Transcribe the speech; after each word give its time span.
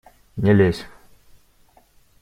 Не 0.43 0.53
лезь! 0.57 0.83